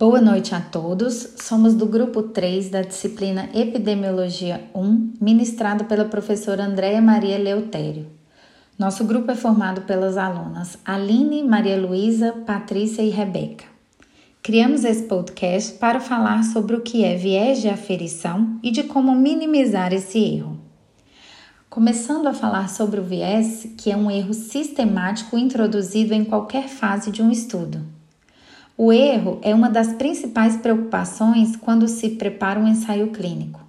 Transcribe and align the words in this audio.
Boa 0.00 0.18
noite 0.18 0.54
a 0.54 0.60
todos. 0.62 1.34
Somos 1.36 1.74
do 1.74 1.84
grupo 1.84 2.22
3 2.22 2.70
da 2.70 2.80
disciplina 2.80 3.50
Epidemiologia 3.52 4.64
1, 4.74 5.12
ministrado 5.20 5.84
pela 5.84 6.06
professora 6.06 6.64
Andréia 6.64 7.02
Maria 7.02 7.36
Leutério. 7.36 8.06
Nosso 8.78 9.04
grupo 9.04 9.30
é 9.30 9.34
formado 9.34 9.82
pelas 9.82 10.16
alunas 10.16 10.78
Aline, 10.86 11.42
Maria 11.42 11.76
Luísa, 11.78 12.32
Patrícia 12.46 13.02
e 13.02 13.10
Rebeca. 13.10 13.66
Criamos 14.42 14.84
esse 14.84 15.02
podcast 15.02 15.74
para 15.74 16.00
falar 16.00 16.44
sobre 16.44 16.76
o 16.76 16.80
que 16.80 17.04
é 17.04 17.14
viés 17.14 17.60
de 17.60 17.68
aferição 17.68 18.58
e 18.62 18.70
de 18.70 18.84
como 18.84 19.14
minimizar 19.14 19.92
esse 19.92 20.18
erro. 20.18 20.58
Começando 21.68 22.26
a 22.26 22.32
falar 22.32 22.70
sobre 22.70 23.00
o 23.00 23.04
viés, 23.04 23.68
que 23.76 23.90
é 23.90 23.96
um 23.98 24.10
erro 24.10 24.32
sistemático 24.32 25.36
introduzido 25.36 26.14
em 26.14 26.24
qualquer 26.24 26.68
fase 26.68 27.10
de 27.10 27.20
um 27.20 27.30
estudo. 27.30 27.99
O 28.82 28.90
erro 28.90 29.38
é 29.42 29.54
uma 29.54 29.68
das 29.68 29.92
principais 29.92 30.56
preocupações 30.56 31.54
quando 31.54 31.86
se 31.86 32.08
prepara 32.08 32.58
um 32.58 32.66
ensaio 32.66 33.08
clínico. 33.08 33.60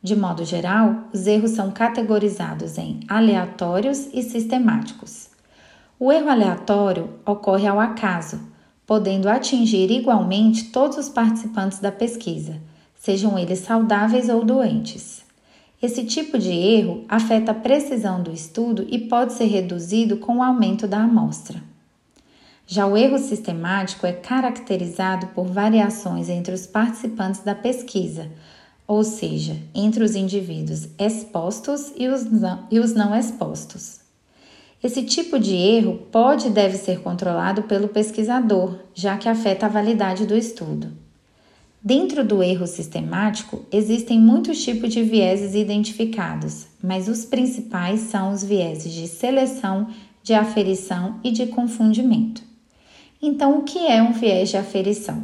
De 0.00 0.14
modo 0.14 0.44
geral, 0.44 1.08
os 1.12 1.26
erros 1.26 1.50
são 1.50 1.72
categorizados 1.72 2.78
em 2.78 3.00
aleatórios 3.08 4.08
e 4.14 4.22
sistemáticos. 4.22 5.30
O 5.98 6.12
erro 6.12 6.28
aleatório 6.28 7.10
ocorre 7.26 7.66
ao 7.66 7.80
acaso, 7.80 8.38
podendo 8.86 9.28
atingir 9.28 9.90
igualmente 9.90 10.66
todos 10.66 10.96
os 10.96 11.08
participantes 11.08 11.80
da 11.80 11.90
pesquisa, 11.90 12.62
sejam 12.94 13.36
eles 13.36 13.58
saudáveis 13.58 14.28
ou 14.28 14.44
doentes. 14.44 15.24
Esse 15.82 16.04
tipo 16.04 16.38
de 16.38 16.52
erro 16.52 17.04
afeta 17.08 17.50
a 17.50 17.56
precisão 17.56 18.22
do 18.22 18.30
estudo 18.30 18.86
e 18.88 18.96
pode 18.96 19.32
ser 19.32 19.46
reduzido 19.46 20.18
com 20.18 20.36
o 20.36 20.42
aumento 20.42 20.86
da 20.86 20.98
amostra. 20.98 21.71
Já 22.74 22.86
o 22.86 22.96
erro 22.96 23.18
sistemático 23.18 24.06
é 24.06 24.12
caracterizado 24.12 25.26
por 25.34 25.44
variações 25.44 26.30
entre 26.30 26.54
os 26.54 26.66
participantes 26.66 27.42
da 27.42 27.54
pesquisa, 27.54 28.30
ou 28.88 29.04
seja, 29.04 29.58
entre 29.74 30.02
os 30.02 30.16
indivíduos 30.16 30.88
expostos 30.98 31.92
e 31.98 32.08
os 32.08 32.24
não, 32.24 32.66
e 32.70 32.80
os 32.80 32.94
não 32.94 33.14
expostos. 33.14 34.00
Esse 34.82 35.02
tipo 35.02 35.38
de 35.38 35.54
erro 35.54 35.98
pode 36.10 36.46
e 36.46 36.50
deve 36.50 36.78
ser 36.78 37.00
controlado 37.00 37.64
pelo 37.64 37.88
pesquisador, 37.88 38.78
já 38.94 39.18
que 39.18 39.28
afeta 39.28 39.66
a 39.66 39.68
validade 39.68 40.24
do 40.24 40.34
estudo. 40.34 40.90
Dentro 41.78 42.24
do 42.24 42.42
erro 42.42 42.66
sistemático, 42.66 43.66
existem 43.70 44.18
muitos 44.18 44.64
tipos 44.64 44.90
de 44.90 45.02
vieses 45.02 45.54
identificados, 45.54 46.68
mas 46.82 47.06
os 47.06 47.26
principais 47.26 48.00
são 48.00 48.32
os 48.32 48.42
vieses 48.42 48.90
de 48.94 49.06
seleção, 49.08 49.88
de 50.22 50.32
aferição 50.32 51.20
e 51.22 51.30
de 51.30 51.48
confundimento. 51.48 52.50
Então, 53.24 53.58
o 53.58 53.62
que 53.62 53.78
é 53.78 54.02
um 54.02 54.12
viés 54.12 54.48
de 54.48 54.56
aferição? 54.56 55.22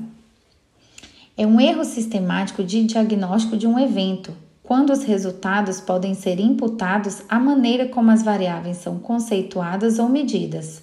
É 1.37 1.45
um 1.45 1.61
erro 1.61 1.85
sistemático 1.85 2.63
de 2.63 2.85
diagnóstico 2.85 3.57
de 3.57 3.67
um 3.67 3.77
evento, 3.77 4.33
quando 4.63 4.91
os 4.91 5.03
resultados 5.03 5.81
podem 5.81 6.15
ser 6.15 6.39
imputados 6.39 7.23
à 7.29 7.41
maneira 7.41 7.89
como 7.89 8.13
as 8.13 8.23
variáveis 8.23 8.77
são 8.77 9.01
conceituadas 9.01 9.99
ou 9.99 10.09
medidas, 10.09 10.81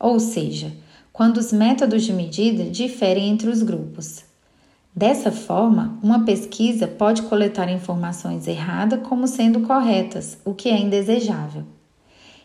ou 0.00 0.18
seja, 0.18 0.72
quando 1.12 1.36
os 1.36 1.52
métodos 1.52 2.02
de 2.02 2.14
medida 2.14 2.64
diferem 2.64 3.28
entre 3.28 3.50
os 3.50 3.62
grupos. 3.62 4.24
Dessa 4.96 5.30
forma, 5.30 5.98
uma 6.02 6.24
pesquisa 6.24 6.88
pode 6.88 7.20
coletar 7.24 7.70
informações 7.70 8.46
erradas 8.48 9.06
como 9.06 9.26
sendo 9.26 9.60
corretas, 9.60 10.38
o 10.46 10.54
que 10.54 10.70
é 10.70 10.80
indesejável 10.80 11.64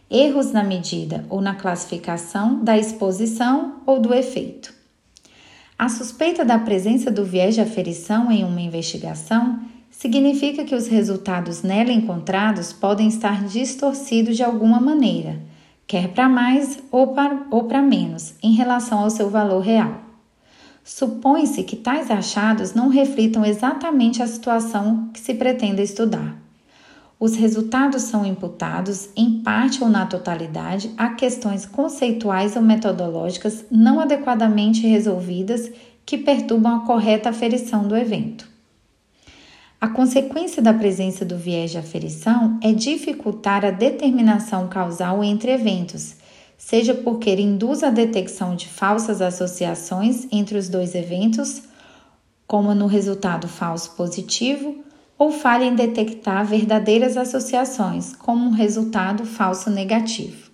erros 0.10 0.52
na 0.52 0.64
medida 0.64 1.26
ou 1.30 1.40
na 1.40 1.56
classificação 1.56 2.64
da 2.64 2.78
exposição 2.78 3.82
ou 3.86 4.00
do 4.00 4.14
efeito. 4.14 4.74
A 5.78 5.88
suspeita 5.88 6.44
da 6.44 6.60
presença 6.60 7.10
do 7.12 7.24
viés 7.24 7.56
de 7.56 7.62
aferição 7.62 8.32
em 8.32 8.44
uma 8.44 8.60
investigação 8.60 9.60
significa 9.92 10.64
que 10.64 10.76
os 10.76 10.88
resultados 10.88 11.62
nela 11.62 11.92
encontrados 11.92 12.74
podem 12.74 13.08
estar 13.08 13.46
distorcidos 13.46 14.36
de 14.36 14.44
alguma 14.44 14.80
maneira, 14.80 15.40
quer 15.86 16.10
para 16.10 16.28
mais 16.28 16.80
ou 16.92 17.08
para, 17.08 17.48
ou 17.52 17.66
para 17.66 17.82
menos, 17.82 18.34
em 18.42 18.54
relação 18.54 19.00
ao 19.00 19.10
seu 19.10 19.30
valor 19.30 19.60
real. 19.60 20.02
Supõe-se 20.84 21.64
que 21.64 21.76
tais 21.76 22.10
achados 22.10 22.74
não 22.74 22.90
reflitam 22.90 23.46
exatamente 23.46 24.24
a 24.24 24.28
situação 24.28 25.10
que 25.14 25.20
se 25.20 25.34
pretende 25.36 25.82
estudar. 25.82 26.49
Os 27.20 27.36
resultados 27.36 28.04
são 28.04 28.26
imputados, 28.26 29.10
em 29.14 29.42
parte 29.42 29.84
ou 29.84 29.90
na 29.90 30.06
totalidade, 30.06 30.90
a 30.96 31.10
questões 31.10 31.66
conceituais 31.66 32.56
ou 32.56 32.62
metodológicas 32.62 33.66
não 33.70 34.00
adequadamente 34.00 34.88
resolvidas 34.88 35.70
que 36.06 36.18
perturbam 36.18 36.78
a 36.78 36.86
correta 36.86 37.30
aferição 37.30 37.86
do 37.86 37.98
evento. 37.98 38.48
A 39.82 39.90
consequência 39.90 40.62
da 40.62 40.74
presença 40.74 41.26
do 41.26 41.38
viés 41.38 41.72
de 41.72 41.78
aferição 41.78 42.58
é 42.62 42.72
dificultar 42.72 43.66
a 43.66 43.72
determinação 43.72 44.70
causal 44.70 45.22
entre 45.22 45.52
eventos, 45.52 46.16
seja 46.58 46.94
porque 46.94 47.34
induz 47.34 47.84
a 47.84 47.90
detecção 47.90 48.56
de 48.56 48.68
falsas 48.68 49.22
associações 49.22 50.26
entre 50.32 50.58
os 50.58 50.70
dois 50.70 50.96
eventos, 50.96 51.64
como 52.48 52.74
no 52.74 52.88
resultado 52.88 53.48
falso 53.48 53.92
positivo, 53.92 54.84
ou 55.20 55.34
falha 55.34 55.66
em 55.66 55.76
detectar 55.76 56.46
verdadeiras 56.46 57.18
associações, 57.18 58.16
como 58.16 58.46
um 58.46 58.52
resultado 58.52 59.26
falso 59.26 59.70
negativo. 59.70 60.50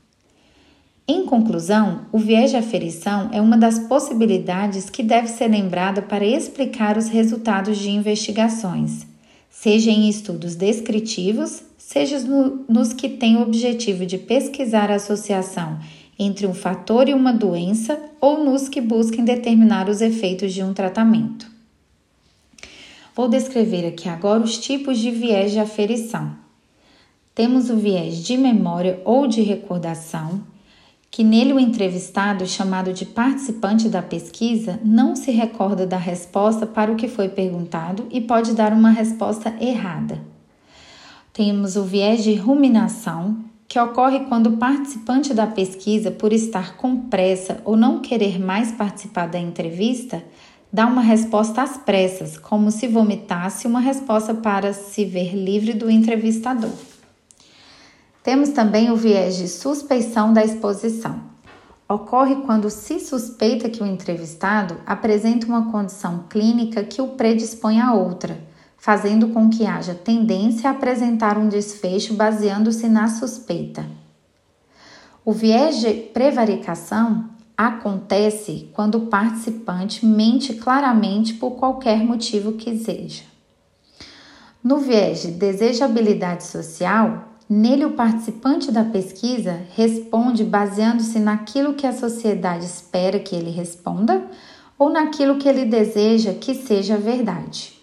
Em 1.08 1.24
conclusão, 1.24 2.08
o 2.12 2.18
viés 2.18 2.50
de 2.50 2.58
aferição 2.58 3.30
é 3.32 3.40
uma 3.40 3.56
das 3.56 3.78
possibilidades 3.78 4.90
que 4.90 5.04
deve 5.04 5.28
ser 5.28 5.48
lembrada 5.48 6.02
para 6.02 6.26
explicar 6.26 6.98
os 6.98 7.10
resultados 7.10 7.78
de 7.78 7.92
investigações, 7.92 9.06
seja 9.52 9.92
em 9.92 10.10
estudos 10.10 10.56
descritivos, 10.56 11.62
seja 11.78 12.20
no, 12.22 12.66
nos 12.68 12.92
que 12.92 13.08
têm 13.08 13.38
o 13.38 13.44
objetivo 13.44 14.04
de 14.04 14.18
pesquisar 14.18 14.90
a 14.90 14.96
associação 14.96 15.80
entre 16.18 16.48
um 16.48 16.56
fator 16.56 17.08
e 17.08 17.14
uma 17.14 17.32
doença 17.32 18.00
ou 18.20 18.44
nos 18.44 18.68
que 18.68 18.82
busquem 18.82 19.24
determinar 19.24 19.88
os 19.88 20.02
efeitos 20.02 20.56
de 20.56 20.64
um 20.64 20.74
tratamento. 20.74 21.55
Vou 23.16 23.30
descrever 23.30 23.88
aqui 23.88 24.10
agora 24.10 24.44
os 24.44 24.58
tipos 24.58 25.00
de 25.00 25.10
viés 25.10 25.54
de 25.54 25.60
aferição. 25.60 26.36
Temos 27.34 27.70
o 27.70 27.78
viés 27.78 28.18
de 28.18 28.36
memória 28.36 29.02
ou 29.06 29.26
de 29.26 29.42
recordação, 29.42 30.44
que 31.10 31.24
nele 31.24 31.54
o 31.54 31.60
entrevistado, 31.60 32.46
chamado 32.46 32.92
de 32.92 33.06
participante 33.06 33.88
da 33.88 34.02
pesquisa, 34.02 34.82
não 34.84 35.16
se 35.16 35.32
recorda 35.32 35.88
da 35.88 35.96
resposta 35.96 36.68
para 36.68 36.92
o 36.92 36.98
que 36.98 37.08
foi 37.08 37.30
perguntado 37.30 38.06
e 38.12 38.20
pode 38.20 38.54
dar 38.54 38.74
uma 38.74 38.90
resposta 38.90 39.56
errada. 39.62 40.22
Temos 41.32 41.78
o 41.78 41.84
viés 41.84 42.22
de 42.22 42.36
ruminação, 42.36 43.38
que 43.66 43.80
ocorre 43.80 44.26
quando 44.26 44.48
o 44.48 44.58
participante 44.58 45.34
da 45.34 45.48
pesquisa, 45.48 46.12
por 46.12 46.34
estar 46.34 46.76
com 46.76 47.08
pressa 47.08 47.62
ou 47.64 47.78
não 47.78 48.02
querer 48.02 48.38
mais 48.38 48.74
participar 48.74 49.28
da 49.28 49.40
entrevista, 49.40 50.22
dá 50.76 50.86
uma 50.86 51.02
resposta 51.02 51.62
às 51.62 51.78
pressas, 51.78 52.38
como 52.38 52.70
se 52.70 52.86
vomitasse 52.86 53.66
uma 53.66 53.80
resposta 53.80 54.34
para 54.34 54.74
se 54.74 55.06
ver 55.06 55.34
livre 55.34 55.72
do 55.72 55.90
entrevistador. 55.90 56.74
Temos 58.22 58.50
também 58.50 58.92
o 58.92 58.98
viés 58.98 59.38
de 59.38 59.48
suspeição 59.48 60.34
da 60.34 60.44
exposição. 60.44 61.22
Ocorre 61.88 62.36
quando 62.46 62.70
se 62.70 63.00
suspeita 63.00 63.70
que 63.70 63.82
o 63.82 63.86
entrevistado 63.86 64.76
apresenta 64.86 65.48
uma 65.48 65.72
condição 65.72 66.26
clínica 66.30 66.84
que 66.84 67.02
o 67.02 67.08
predispõe 67.08 67.80
a 67.80 67.94
outra, 67.94 68.38
fazendo 68.78 69.30
com 69.30 69.50
que 69.50 69.66
haja 69.66 69.96
tendência 69.96 70.70
a 70.70 70.74
apresentar 70.74 71.38
um 71.38 71.48
desfecho 71.48 72.16
baseando-se 72.16 72.90
na 72.90 73.08
suspeita. 73.08 73.86
O 75.24 75.32
viés 75.32 75.80
de 75.80 75.94
prevaricação 75.94 77.30
acontece 77.58 78.70
quando 78.74 78.96
o 78.96 79.08
participante 79.08 80.06
mente 80.06 80.54
claramente 80.54 81.34
por 81.36 81.52
qualquer 81.52 82.04
motivo 82.04 82.54
que 82.54 82.78
seja. 82.78 83.24
No 84.64 84.78
viés 84.78 85.22
de 85.22 85.32
desejabilidade 85.32 86.44
social, 86.44 87.30
nele 87.48 87.86
o 87.86 87.94
participante 87.94 88.72
da 88.72 88.84
pesquisa 88.84 89.62
responde 89.76 90.44
baseando-se 90.44 91.20
naquilo 91.20 91.76
que 91.76 91.86
a 91.86 91.94
sociedade 91.94 92.66
espera 92.66 93.20
que 93.20 93.36
ele 93.36 93.52
responda 93.52 94.26
ou 94.78 94.90
naquilo 94.90 95.38
que 95.38 95.48
ele 95.48 95.66
deseja 95.66 96.34
que 96.34 96.54
seja 96.54 96.98
verdade. 96.98 97.74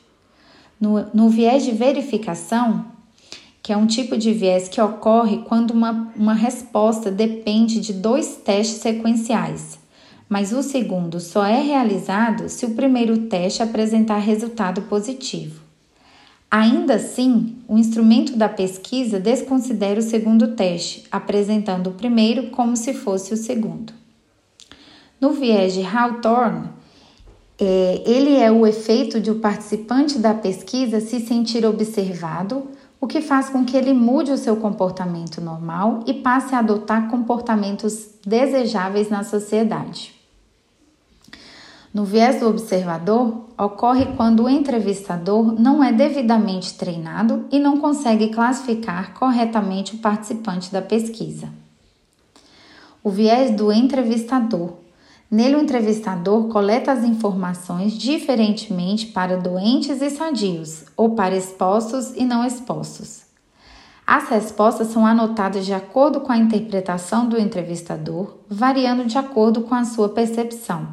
No, 0.81 1.06
no 1.14 1.29
viés 1.29 1.64
de 1.64 1.70
verificação, 1.70 2.92
que 3.62 3.73
é 3.73 3.76
um 3.76 3.87
tipo 3.87 4.17
de 4.19 4.32
viés 4.32 4.69
que 4.69 4.81
ocorre 4.81 5.44
quando 5.47 5.70
uma, 5.70 6.12
uma 6.17 6.35
resposta 6.35 7.11
depende 7.11 7.81
de 7.81 7.93
dois 7.93 8.37
testes 8.44 8.81
sequenciais, 8.81 9.79
mas 10.29 10.53
o 10.53 10.62
segundo 10.62 11.20
só 11.20 11.44
é 11.44 11.61
realizado 11.61 12.49
se 12.49 12.67
o 12.67 12.75
primeiro 12.75 13.26
teste 13.29 13.62
apresentar 13.62 14.19
resultado 14.19 14.82
positivo. 14.82 15.62
Ainda 16.50 16.94
assim, 16.94 17.56
o 17.69 17.79
instrumento 17.79 18.37
da 18.37 18.49
pesquisa 18.49 19.20
desconsidera 19.20 20.00
o 20.00 20.03
segundo 20.03 20.56
teste, 20.56 21.05
apresentando 21.11 21.91
o 21.91 21.94
primeiro 21.94 22.50
como 22.50 22.76
se 22.76 22.93
fosse 22.93 23.32
o 23.32 23.37
segundo. 23.37 23.93
No 25.20 25.32
viés 25.32 25.73
de 25.73 25.82
Hawthorne, 25.85 26.69
É, 27.61 28.03
ele 28.05 28.35
é 28.35 28.50
o 28.50 28.67
efeito 28.67 29.20
de 29.20 29.31
o 29.31 29.38
participante 29.38 30.19
da 30.19 30.35
pesquisa 30.35 30.99
se 31.00 31.20
sentir 31.20 31.65
observado, 31.65 32.67
o 33.02 33.06
que 33.08 33.20
faz 33.20 33.49
com 33.49 33.64
que 33.64 33.76
ele 33.76 33.93
mude 33.93 34.31
o 34.31 34.38
seu 34.38 34.54
comportamento 34.54 35.40
normal 35.40 36.04
e 36.06 36.14
passe 36.14 36.54
a 36.54 36.60
adotar 36.60 37.10
comportamentos 37.10 38.10
desejáveis 38.25 39.10
na 39.10 39.25
sociedade. 39.25 40.14
No 41.93 42.04
viés 42.04 42.38
do 42.38 42.49
observador, 42.49 43.49
ocorre 43.58 44.06
quando 44.16 44.44
o 44.44 44.49
entrevistador 44.49 45.52
não 45.60 45.82
é 45.82 45.93
devidamente 45.93 46.75
treinado 46.75 47.44
e 47.50 47.58
não 47.58 47.81
consegue 47.81 48.28
classificar 48.28 49.14
corretamente 49.14 49.96
o 49.96 49.98
participante 49.98 50.72
da 50.72 50.81
pesquisa. 50.81 51.48
O 53.02 53.10
viés 53.10 53.50
do 53.50 53.72
entrevistador. 53.72 54.75
Nele, 55.32 55.56
o 55.56 55.62
entrevistador 55.62 56.49
coleta 56.49 56.93
as 56.93 57.05
informações 57.05 57.94
diferentemente 57.94 59.06
para 59.06 59.38
doentes 59.38 60.02
e 60.02 60.11
sadios, 60.11 60.84
ou 60.94 61.14
para 61.14 61.34
expostos 61.34 62.12
e 62.14 62.26
não 62.26 62.44
expostos. 62.44 63.23
As 64.06 64.29
respostas 64.29 64.88
são 64.88 65.06
anotadas 65.06 65.64
de 65.64 65.73
acordo 65.73 66.20
com 66.20 66.31
a 66.31 66.37
interpretação 66.37 67.26
do 67.26 67.40
entrevistador, 67.40 68.37
variando 68.46 69.06
de 69.06 69.17
acordo 69.17 69.62
com 69.62 69.75
a 69.75 69.87
sua 69.87 70.11
percepção. 70.11 70.87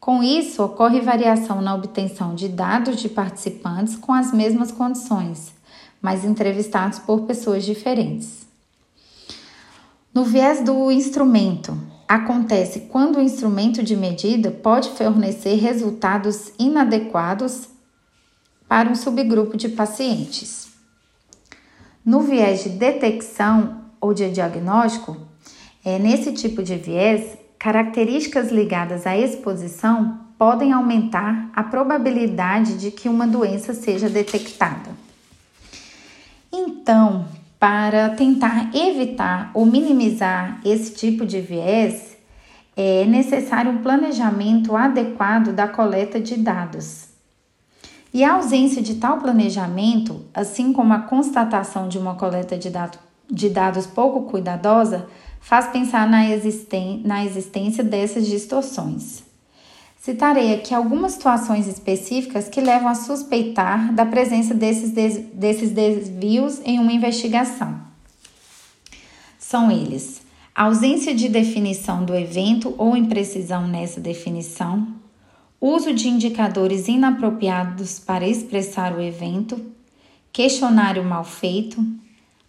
Com 0.00 0.20
isso, 0.20 0.64
ocorre 0.64 1.00
variação 1.00 1.62
na 1.62 1.72
obtenção 1.72 2.34
de 2.34 2.48
dados 2.48 2.96
de 2.96 3.08
participantes 3.08 3.94
com 3.94 4.12
as 4.12 4.32
mesmas 4.32 4.72
condições, 4.72 5.54
mas 6.02 6.24
entrevistados 6.24 6.98
por 6.98 7.20
pessoas 7.20 7.64
diferentes. 7.64 8.48
No 10.12 10.24
viés 10.24 10.60
do 10.64 10.90
instrumento, 10.90 11.78
acontece 12.08 12.80
quando 12.90 13.16
o 13.16 13.22
instrumento 13.22 13.82
de 13.82 13.96
medida 13.96 14.50
pode 14.50 14.90
fornecer 14.90 15.56
resultados 15.56 16.52
inadequados 16.58 17.68
para 18.68 18.88
um 18.88 18.94
subgrupo 18.94 19.56
de 19.56 19.68
pacientes. 19.68 20.68
No 22.04 22.20
viés 22.20 22.62
de 22.64 22.70
detecção 22.70 23.84
ou 24.00 24.14
de 24.14 24.30
diagnóstico, 24.30 25.16
é, 25.84 25.98
nesse 25.98 26.32
tipo 26.32 26.62
de 26.62 26.76
viés, 26.76 27.36
características 27.58 28.50
ligadas 28.50 29.06
à 29.06 29.16
exposição 29.16 30.20
podem 30.38 30.72
aumentar 30.72 31.50
a 31.54 31.62
probabilidade 31.62 32.78
de 32.78 32.90
que 32.90 33.08
uma 33.08 33.26
doença 33.26 33.72
seja 33.72 34.08
detectada. 34.08 34.90
Então, 36.52 37.26
para 37.66 38.10
tentar 38.10 38.70
evitar 38.72 39.50
ou 39.52 39.66
minimizar 39.66 40.60
esse 40.64 40.94
tipo 40.94 41.26
de 41.26 41.40
viés, 41.40 42.16
é 42.76 43.04
necessário 43.06 43.72
um 43.72 43.78
planejamento 43.78 44.76
adequado 44.76 45.52
da 45.52 45.66
coleta 45.66 46.20
de 46.20 46.36
dados. 46.36 47.08
E 48.14 48.22
a 48.22 48.34
ausência 48.34 48.80
de 48.80 48.94
tal 48.94 49.18
planejamento, 49.18 50.26
assim 50.32 50.72
como 50.72 50.92
a 50.92 51.00
constatação 51.00 51.88
de 51.88 51.98
uma 51.98 52.14
coleta 52.14 52.56
de, 52.56 52.70
dado, 52.70 52.98
de 53.28 53.48
dados 53.48 53.84
pouco 53.84 54.30
cuidadosa, 54.30 55.08
faz 55.40 55.66
pensar 55.66 56.08
na, 56.08 56.30
existen 56.30 57.02
na 57.04 57.24
existência 57.24 57.82
dessas 57.82 58.28
distorções. 58.28 59.25
Citarei 60.06 60.54
aqui 60.54 60.72
algumas 60.72 61.14
situações 61.14 61.66
específicas 61.66 62.48
que 62.48 62.60
levam 62.60 62.86
a 62.86 62.94
suspeitar 62.94 63.92
da 63.92 64.06
presença 64.06 64.54
desses, 64.54 64.92
des 64.92 65.16
desses 65.34 65.72
desvios 65.72 66.60
em 66.64 66.78
uma 66.78 66.92
investigação. 66.92 67.80
São 69.36 69.68
eles: 69.68 70.22
ausência 70.54 71.12
de 71.12 71.28
definição 71.28 72.04
do 72.04 72.14
evento 72.14 72.72
ou 72.78 72.96
imprecisão 72.96 73.66
nessa 73.66 74.00
definição, 74.00 74.86
uso 75.60 75.92
de 75.92 76.08
indicadores 76.08 76.86
inapropriados 76.86 77.98
para 77.98 78.28
expressar 78.28 78.96
o 78.96 79.02
evento, 79.02 79.60
questionário 80.32 81.02
mal 81.02 81.24
feito, 81.24 81.84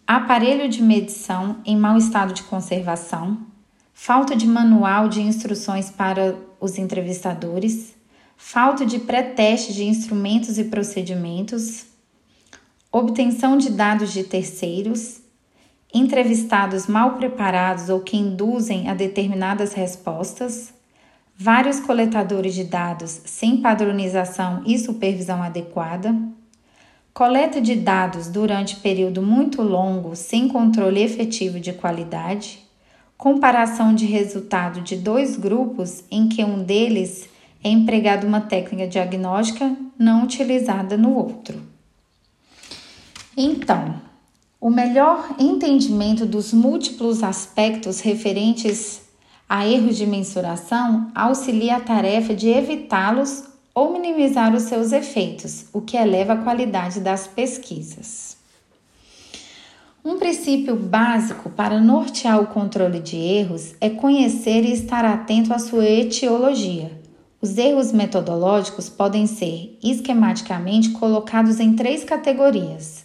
aparelho 0.05 0.69
de 0.69 0.83
medição 0.83 1.55
em 1.65 1.75
mau 1.75 1.97
estado 1.97 2.35
de 2.35 2.43
conservação, 2.43 3.35
falta 3.99 4.35
de 4.35 4.47
manual 4.47 5.09
de 5.09 5.21
instruções 5.21 5.89
para 5.89 6.35
os 6.61 6.77
entrevistadores, 6.77 7.95
falta 8.37 8.85
de 8.85 8.99
pré-teste 8.99 9.73
de 9.73 9.83
instrumentos 9.83 10.59
e 10.59 10.65
procedimentos, 10.65 11.87
obtenção 12.91 13.57
de 13.57 13.71
dados 13.71 14.13
de 14.13 14.23
terceiros, 14.23 15.19
entrevistados 15.91 16.85
mal 16.85 17.15
preparados 17.15 17.89
ou 17.89 17.99
que 17.99 18.15
induzem 18.15 18.87
a 18.87 18.93
determinadas 18.93 19.73
respostas, 19.73 20.71
vários 21.35 21.79
coletadores 21.79 22.53
de 22.53 22.63
dados 22.63 23.21
sem 23.25 23.61
padronização 23.61 24.61
e 24.65 24.77
supervisão 24.77 25.41
adequada. 25.41 26.15
Coleta 27.15 27.59
de 27.59 27.75
dados 27.75 28.27
durante 28.27 28.75
período 28.75 29.23
muito 29.23 29.63
longo 29.63 30.15
sem 30.15 30.47
controle 30.47 31.01
efetivo 31.01 31.59
de 31.59 31.73
qualidade, 31.73 32.66
comparação 33.17 33.95
de 33.95 34.05
resultado 34.05 34.81
de 34.81 34.95
dois 34.95 35.35
grupos 35.35 36.03
em 36.11 36.29
que 36.29 36.43
um 36.43 36.63
deles 36.63 37.27
é 37.63 37.69
empregado 37.69 38.27
uma 38.27 38.41
técnica 38.41 38.87
diagnóstica 38.87 39.75
não 39.97 40.23
utilizada 40.23 40.95
no 40.95 41.15
outro. 41.15 41.59
Então, 43.35 43.99
o 44.61 44.69
melhor 44.69 45.35
entendimento 45.39 46.25
dos 46.25 46.53
múltiplos 46.53 47.23
aspectos 47.23 47.99
referentes 47.99 49.01
a 49.49 49.67
erros 49.67 49.97
de 49.97 50.05
mensuração 50.05 51.11
auxilia 51.15 51.77
a 51.77 51.79
tarefa 51.79 52.35
de 52.35 52.49
evitá-los 52.49 53.43
ou 53.73 53.93
minimizar 53.93 54.55
os 54.55 54.63
seus 54.63 54.91
efeitos, 54.91 55.65
o 55.71 55.81
que 55.81 55.95
eleva 55.95 56.33
a 56.33 56.37
qualidade 56.37 56.99
das 56.99 57.27
pesquisas. 57.27 58.36
Um 60.07 60.17
princípio 60.17 60.73
básico 60.73 61.49
para 61.49 61.81
nortear 61.81 62.41
o 62.41 62.47
controle 62.47 63.01
de 63.01 63.17
erros 63.17 63.75
é 63.81 63.89
conhecer 63.89 64.63
e 64.63 64.71
estar 64.71 65.03
atento 65.03 65.53
à 65.53 65.59
sua 65.59 65.83
etiologia. 65.83 66.97
Os 67.41 67.57
erros 67.57 67.91
metodológicos 67.91 68.87
podem 68.87 69.27
ser 69.27 69.77
esquematicamente 69.83 70.91
colocados 70.91 71.59
em 71.59 71.75
três 71.75 72.05
categorias: 72.05 73.03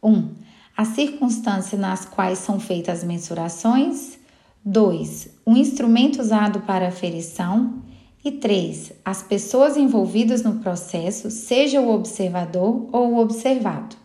1. 0.00 0.12
Um, 0.12 0.30
as 0.76 0.86
circunstâncias 0.88 1.80
nas 1.80 2.04
quais 2.04 2.38
são 2.38 2.60
feitas 2.60 2.98
as 3.00 3.04
mensurações. 3.04 4.16
2. 4.64 5.30
O 5.44 5.56
instrumento 5.56 6.20
usado 6.20 6.60
para 6.60 6.84
a 6.84 6.90
aferição. 6.90 7.82
E 8.24 8.30
três, 8.30 8.92
as 9.04 9.24
pessoas 9.24 9.76
envolvidas 9.76 10.44
no 10.44 10.60
processo, 10.60 11.32
seja 11.32 11.80
o 11.80 11.92
observador 11.92 12.88
ou 12.92 13.14
o 13.14 13.18
observado. 13.18 14.03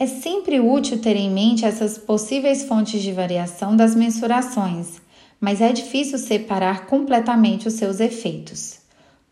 É 0.00 0.06
sempre 0.06 0.60
útil 0.60 1.00
ter 1.00 1.16
em 1.16 1.28
mente 1.28 1.64
essas 1.64 1.98
possíveis 1.98 2.62
fontes 2.62 3.02
de 3.02 3.10
variação 3.10 3.74
das 3.74 3.96
mensurações, 3.96 5.00
mas 5.40 5.60
é 5.60 5.72
difícil 5.72 6.18
separar 6.18 6.86
completamente 6.86 7.66
os 7.66 7.74
seus 7.74 7.98
efeitos. 7.98 8.78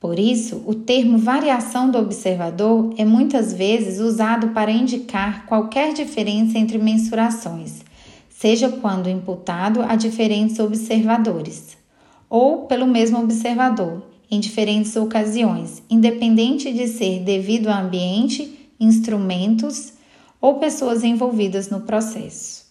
Por 0.00 0.18
isso, 0.18 0.64
o 0.66 0.74
termo 0.74 1.18
variação 1.18 1.88
do 1.88 1.98
observador 1.98 2.92
é 2.98 3.04
muitas 3.04 3.52
vezes 3.52 4.00
usado 4.00 4.48
para 4.48 4.72
indicar 4.72 5.46
qualquer 5.46 5.94
diferença 5.94 6.58
entre 6.58 6.78
mensurações, 6.78 7.84
seja 8.28 8.68
quando 8.68 9.08
imputado 9.08 9.82
a 9.82 9.94
diferentes 9.94 10.58
observadores 10.58 11.76
ou 12.28 12.66
pelo 12.66 12.88
mesmo 12.88 13.20
observador, 13.20 14.02
em 14.28 14.40
diferentes 14.40 14.96
ocasiões, 14.96 15.80
independente 15.88 16.72
de 16.72 16.88
ser 16.88 17.20
devido 17.20 17.68
ao 17.68 17.84
ambiente, 17.84 18.68
instrumentos 18.80 19.94
ou 20.40 20.58
pessoas 20.58 21.02
envolvidas 21.04 21.70
no 21.70 21.80
processo. 21.80 22.66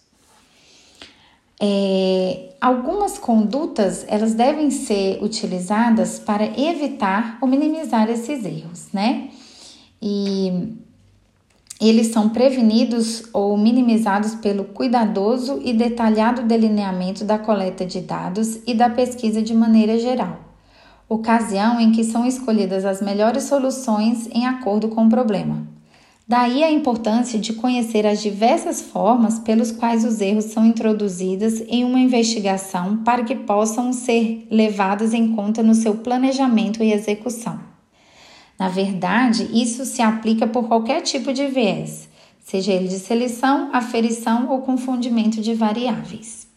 É, 1.58 2.50
algumas 2.60 3.18
condutas 3.18 4.04
elas 4.08 4.34
devem 4.34 4.70
ser 4.70 5.22
utilizadas 5.22 6.18
para 6.18 6.44
evitar 6.44 7.38
ou 7.40 7.48
minimizar 7.48 8.10
esses 8.10 8.44
erros, 8.44 8.88
né? 8.92 9.30
E 10.00 10.76
eles 11.80 12.08
são 12.08 12.28
prevenidos 12.28 13.24
ou 13.32 13.56
minimizados 13.56 14.34
pelo 14.34 14.64
cuidadoso 14.64 15.60
e 15.64 15.72
detalhado 15.72 16.42
delineamento 16.42 17.24
da 17.24 17.38
coleta 17.38 17.84
de 17.84 18.00
dados 18.00 18.58
e 18.66 18.74
da 18.74 18.88
pesquisa 18.88 19.42
de 19.42 19.54
maneira 19.54 19.98
geral, 19.98 20.40
ocasião 21.08 21.80
em 21.80 21.92
que 21.92 22.04
são 22.04 22.26
escolhidas 22.26 22.84
as 22.84 23.00
melhores 23.02 23.44
soluções 23.44 24.26
em 24.28 24.46
acordo 24.46 24.88
com 24.88 25.06
o 25.06 25.10
problema. 25.10 25.75
Daí 26.28 26.64
a 26.64 26.72
importância 26.72 27.38
de 27.38 27.52
conhecer 27.52 28.04
as 28.04 28.20
diversas 28.20 28.82
formas 28.82 29.38
pelos 29.38 29.70
quais 29.70 30.04
os 30.04 30.20
erros 30.20 30.46
são 30.46 30.66
introduzidos 30.66 31.60
em 31.68 31.84
uma 31.84 32.00
investigação 32.00 32.96
para 33.04 33.22
que 33.22 33.36
possam 33.36 33.92
ser 33.92 34.44
levados 34.50 35.14
em 35.14 35.36
conta 35.36 35.62
no 35.62 35.72
seu 35.72 35.98
planejamento 35.98 36.82
e 36.82 36.92
execução. 36.92 37.60
Na 38.58 38.68
verdade, 38.68 39.48
isso 39.52 39.84
se 39.84 40.02
aplica 40.02 40.48
por 40.48 40.66
qualquer 40.66 41.00
tipo 41.02 41.32
de 41.32 41.46
viés, 41.46 42.08
seja 42.40 42.72
ele 42.72 42.88
de 42.88 42.98
seleção, 42.98 43.70
aferição 43.72 44.50
ou 44.50 44.62
confundimento 44.62 45.40
de 45.40 45.54
variáveis. 45.54 46.48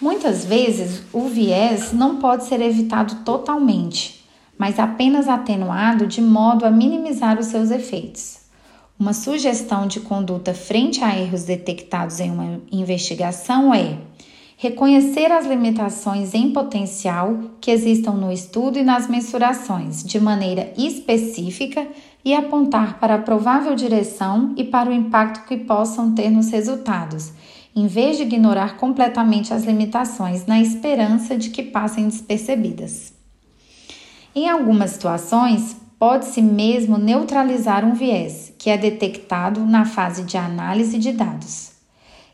Muitas 0.00 0.44
vezes, 0.44 1.02
o 1.12 1.22
viés 1.22 1.92
não 1.92 2.20
pode 2.20 2.44
ser 2.44 2.60
evitado 2.60 3.24
totalmente, 3.24 4.19
mas 4.60 4.78
apenas 4.78 5.26
atenuado 5.26 6.06
de 6.06 6.20
modo 6.20 6.66
a 6.66 6.70
minimizar 6.70 7.40
os 7.40 7.46
seus 7.46 7.70
efeitos. 7.70 8.40
Uma 8.98 9.14
sugestão 9.14 9.86
de 9.86 10.00
conduta 10.00 10.52
frente 10.52 11.02
a 11.02 11.18
erros 11.18 11.44
detectados 11.44 12.20
em 12.20 12.30
uma 12.30 12.60
investigação 12.70 13.72
é 13.72 13.96
reconhecer 14.58 15.32
as 15.32 15.46
limitações 15.46 16.34
em 16.34 16.52
potencial 16.52 17.38
que 17.58 17.70
existam 17.70 18.12
no 18.12 18.30
estudo 18.30 18.78
e 18.78 18.82
nas 18.82 19.08
mensurações 19.08 20.04
de 20.04 20.20
maneira 20.20 20.70
específica 20.76 21.88
e 22.22 22.34
apontar 22.34 23.00
para 23.00 23.14
a 23.14 23.22
provável 23.22 23.74
direção 23.74 24.52
e 24.58 24.64
para 24.64 24.90
o 24.90 24.92
impacto 24.92 25.46
que 25.46 25.56
possam 25.56 26.14
ter 26.14 26.28
nos 26.28 26.50
resultados, 26.50 27.32
em 27.74 27.86
vez 27.86 28.18
de 28.18 28.24
ignorar 28.24 28.76
completamente 28.76 29.54
as 29.54 29.64
limitações 29.64 30.44
na 30.44 30.60
esperança 30.60 31.34
de 31.38 31.48
que 31.48 31.62
passem 31.62 32.06
despercebidas. 32.06 33.19
Em 34.32 34.48
algumas 34.48 34.92
situações, 34.92 35.76
pode-se 35.98 36.40
mesmo 36.40 36.96
neutralizar 36.96 37.84
um 37.84 37.94
viés, 37.94 38.52
que 38.56 38.70
é 38.70 38.78
detectado 38.78 39.60
na 39.66 39.84
fase 39.84 40.22
de 40.22 40.36
análise 40.36 40.98
de 40.98 41.10
dados. 41.10 41.72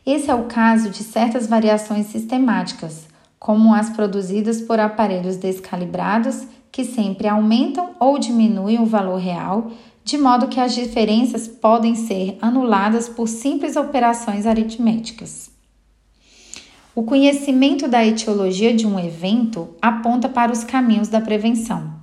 Esse 0.05 0.29
é 0.29 0.35
o 0.35 0.43
caso 0.43 0.91
de 0.91 1.03
certas 1.03 1.47
variações 1.47 2.05
sistemáticas, 2.05 3.07
como 3.39 3.73
as 3.73 3.89
produzidas 3.89 4.61
por 4.61 4.79
aparelhos 4.79 5.37
descalibrados, 5.37 6.43
que 6.71 6.85
sempre 6.85 7.27
aumentam 7.27 7.95
ou 7.99 8.19
diminuem 8.19 8.79
o 8.79 8.85
valor 8.85 9.17
real, 9.17 9.71
de 10.03 10.19
modo 10.19 10.47
que 10.47 10.59
as 10.59 10.75
diferenças 10.75 11.47
podem 11.47 11.95
ser 11.95 12.37
anuladas 12.39 13.09
por 13.09 13.27
simples 13.27 13.75
operações 13.75 14.45
aritméticas. 14.45 15.56
O 16.97 17.03
conhecimento 17.03 17.87
da 17.87 18.03
etiologia 18.03 18.73
de 18.73 18.87
um 18.87 18.99
evento 18.99 19.69
aponta 19.79 20.27
para 20.27 20.51
os 20.51 20.63
caminhos 20.63 21.07
da 21.07 21.21
prevenção. 21.21 21.93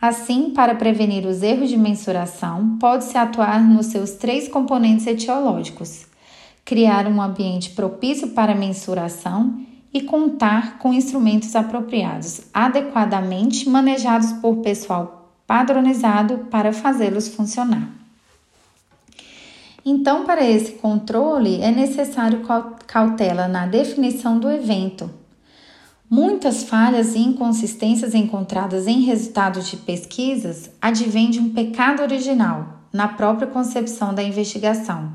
Assim, 0.00 0.50
para 0.50 0.72
prevenir 0.72 1.26
os 1.26 1.42
erros 1.42 1.68
de 1.68 1.76
mensuração, 1.76 2.78
pode-se 2.78 3.18
atuar 3.18 3.60
nos 3.68 3.86
seus 3.86 4.12
três 4.12 4.46
componentes 4.46 5.04
etiológicos: 5.04 6.06
criar 6.64 7.08
um 7.08 7.20
ambiente 7.20 7.70
propício 7.70 8.28
para 8.28 8.54
mensuração 8.54 9.62
e 9.92 10.02
contar 10.02 10.78
com 10.78 10.94
instrumentos 10.94 11.56
apropriados, 11.56 12.42
adequadamente 12.54 13.68
manejados 13.68 14.30
por 14.34 14.58
pessoal 14.58 15.28
padronizado 15.44 16.46
para 16.52 16.72
fazê-los 16.72 17.26
funcionar. 17.26 18.05
Então, 19.88 20.24
para 20.24 20.44
esse 20.44 20.72
controle, 20.72 21.60
é 21.60 21.70
necessário 21.70 22.42
cautela 22.88 23.46
na 23.46 23.66
definição 23.66 24.36
do 24.36 24.50
evento. 24.50 25.08
Muitas 26.10 26.64
falhas 26.64 27.14
e 27.14 27.20
inconsistências 27.20 28.12
encontradas 28.12 28.88
em 28.88 29.02
resultados 29.02 29.68
de 29.68 29.76
pesquisas 29.76 30.68
advêm 30.82 31.30
de 31.30 31.38
um 31.38 31.50
pecado 31.50 32.02
original 32.02 32.80
na 32.92 33.06
própria 33.06 33.46
concepção 33.46 34.12
da 34.12 34.24
investigação, 34.24 35.12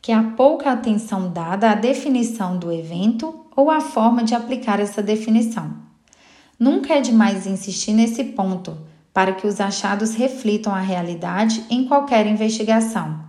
que 0.00 0.10
é 0.10 0.14
a 0.14 0.22
pouca 0.22 0.72
atenção 0.72 1.30
dada 1.30 1.72
à 1.72 1.74
definição 1.74 2.56
do 2.56 2.72
evento 2.72 3.44
ou 3.54 3.70
à 3.70 3.82
forma 3.82 4.24
de 4.24 4.34
aplicar 4.34 4.80
essa 4.80 5.02
definição. 5.02 5.70
Nunca 6.58 6.94
é 6.94 7.00
demais 7.02 7.46
insistir 7.46 7.92
nesse 7.92 8.24
ponto 8.24 8.74
para 9.12 9.34
que 9.34 9.46
os 9.46 9.60
achados 9.60 10.14
reflitam 10.14 10.74
a 10.74 10.80
realidade 10.80 11.62
em 11.68 11.84
qualquer 11.84 12.26
investigação 12.26 13.23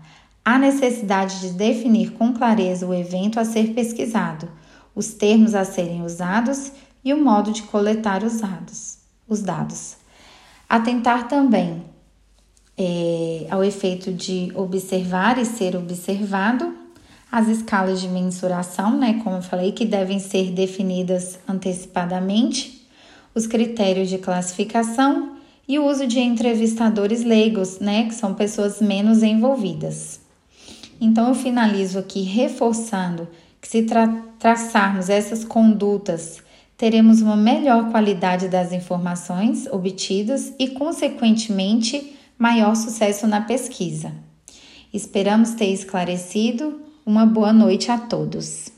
Há 0.47 0.59
necessidade 0.59 1.39
de 1.41 1.49
definir 1.49 2.11
com 2.11 2.31
clareza 2.31 2.85
o 2.85 2.93
evento 2.93 3.39
a 3.39 3.43
ser 3.43 3.73
pesquisado, 3.73 4.47
os 4.93 5.07
termos 5.11 5.55
a 5.55 5.65
serem 5.65 6.03
usados 6.03 6.71
e 7.03 7.11
o 7.15 7.23
modo 7.23 7.51
de 7.51 7.63
coletar 7.63 8.23
os 8.23 8.41
dados. 8.41 8.99
Os 9.27 9.41
dados. 9.41 9.97
Atentar 10.69 11.27
também 11.27 11.83
é, 12.77 13.47
ao 13.49 13.63
efeito 13.63 14.13
de 14.13 14.51
observar 14.53 15.39
e 15.39 15.45
ser 15.45 15.75
observado, 15.75 16.75
as 17.31 17.47
escalas 17.47 17.99
de 17.99 18.07
mensuração, 18.07 18.95
né, 18.95 19.19
como 19.23 19.37
eu 19.37 19.41
falei, 19.41 19.71
que 19.71 19.83
devem 19.83 20.19
ser 20.19 20.51
definidas 20.51 21.39
antecipadamente, 21.47 22.87
os 23.33 23.47
critérios 23.47 24.09
de 24.09 24.19
classificação 24.19 25.37
e 25.67 25.79
o 25.79 25.85
uso 25.85 26.05
de 26.05 26.19
entrevistadores 26.19 27.23
leigos, 27.23 27.79
né, 27.79 28.05
que 28.05 28.13
são 28.13 28.35
pessoas 28.35 28.79
menos 28.79 29.23
envolvidas. 29.23 30.23
Então, 30.99 31.29
eu 31.29 31.35
finalizo 31.35 31.99
aqui 31.99 32.21
reforçando 32.21 33.27
que, 33.61 33.67
se 33.67 33.83
tra 33.83 34.07
traçarmos 34.39 35.09
essas 35.09 35.43
condutas, 35.43 36.43
teremos 36.77 37.21
uma 37.21 37.35
melhor 37.35 37.89
qualidade 37.89 38.47
das 38.47 38.71
informações 38.71 39.65
obtidas 39.67 40.53
e, 40.59 40.69
consequentemente, 40.69 42.15
maior 42.37 42.75
sucesso 42.75 43.27
na 43.27 43.41
pesquisa. 43.41 44.11
Esperamos 44.93 45.51
ter 45.51 45.71
esclarecido. 45.71 46.81
Uma 47.05 47.25
boa 47.25 47.53
noite 47.53 47.91
a 47.91 47.97
todos. 47.97 48.74